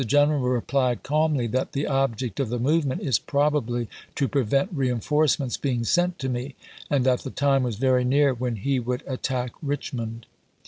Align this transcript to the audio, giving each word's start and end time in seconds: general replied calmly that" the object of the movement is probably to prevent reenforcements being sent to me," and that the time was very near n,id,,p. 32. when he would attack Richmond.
general 0.07 0.39
replied 0.39 1.03
calmly 1.03 1.45
that" 1.45 1.73
the 1.73 1.85
object 1.85 2.39
of 2.39 2.49
the 2.49 2.57
movement 2.57 2.99
is 3.03 3.19
probably 3.19 3.87
to 4.15 4.27
prevent 4.27 4.67
reenforcements 4.73 5.57
being 5.57 5.83
sent 5.83 6.17
to 6.17 6.27
me," 6.27 6.55
and 6.89 7.05
that 7.05 7.19
the 7.19 7.29
time 7.29 7.61
was 7.61 7.75
very 7.75 8.03
near 8.03 8.29
n,id,,p. 8.29 8.39
32. 8.39 8.43
when 8.43 8.55
he 8.63 8.79
would 8.79 9.03
attack 9.05 9.51
Richmond. 9.61 10.25